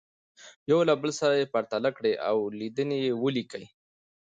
یو 0.69 0.79
له 0.89 0.93
بل 1.01 1.11
سره 1.19 1.33
یې 1.39 1.51
پرتله 1.53 1.89
کړئ 1.97 2.13
او 2.29 2.37
لیدنې 2.59 2.99
ولیکئ. 3.23 3.65